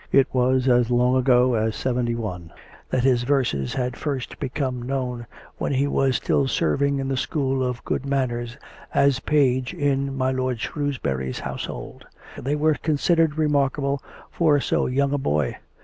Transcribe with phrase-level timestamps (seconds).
[0.11, 2.51] It was as long ago as '71,
[2.89, 5.27] that his verses had first become known,
[5.59, 8.57] when he was still serving in the school of good manners
[8.95, 12.07] as page in my Lord Shrewsbury's household.
[12.35, 14.01] They were con sidered remarkable
[14.31, 15.57] for so young a boy.